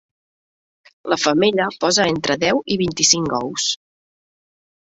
La 1.13 1.17
femella 1.25 1.67
posa 1.85 2.07
entre 2.13 2.39
deu 2.45 2.65
i 2.77 2.81
vint-i-cinc 2.83 3.37
ous. 3.41 3.69